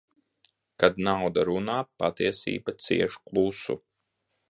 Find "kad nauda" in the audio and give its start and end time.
0.83-1.45